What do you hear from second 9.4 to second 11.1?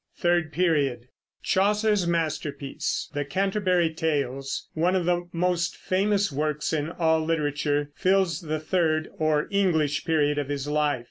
English period of his life.